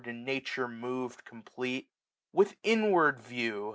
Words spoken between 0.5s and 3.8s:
mov'd complete. With inward view.